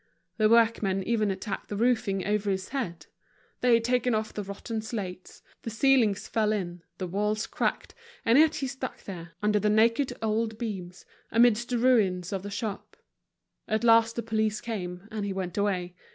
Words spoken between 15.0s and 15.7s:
and he went